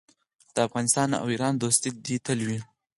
د 0.53 0.55
افغانستان 0.67 1.09
او 1.21 1.25
ایران 1.33 1.53
دوستي 1.57 1.89
دې 2.05 2.17
تل 2.25 2.39
وي. 2.47 2.59